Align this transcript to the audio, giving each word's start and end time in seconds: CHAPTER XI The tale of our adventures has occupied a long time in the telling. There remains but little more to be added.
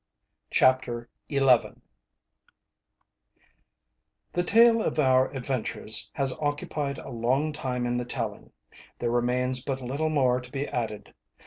CHAPTER 0.49 1.09
XI 1.29 1.37
The 1.37 1.77
tale 4.43 4.81
of 4.81 4.97
our 4.97 5.29
adventures 5.29 6.09
has 6.15 6.33
occupied 6.39 6.97
a 6.97 7.11
long 7.11 7.51
time 7.53 7.85
in 7.85 7.97
the 7.97 8.05
telling. 8.05 8.51
There 8.97 9.11
remains 9.11 9.63
but 9.63 9.79
little 9.79 10.09
more 10.09 10.41
to 10.41 10.51
be 10.51 10.67
added. 10.67 11.13